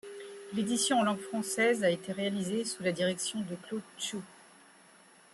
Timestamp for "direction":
2.91-3.41